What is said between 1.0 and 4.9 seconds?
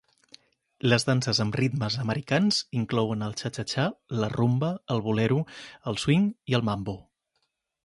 danses amb ritmes americans inclouen el txa-txa-txa, la rumba,